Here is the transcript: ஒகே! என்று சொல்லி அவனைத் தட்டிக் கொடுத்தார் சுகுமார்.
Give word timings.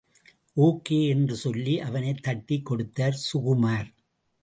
ஒகே! 0.57 1.07
என்று 1.07 1.35
சொல்லி 1.35 1.79
அவனைத் 1.79 2.23
தட்டிக் 2.23 2.65
கொடுத்தார் 2.65 3.21
சுகுமார். 3.33 3.89